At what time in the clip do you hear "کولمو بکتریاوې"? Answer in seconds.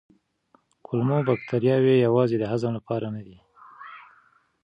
0.85-1.95